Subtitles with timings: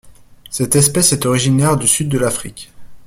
[0.49, 2.71] Cette espèce est originaire du sud de l'Afrique.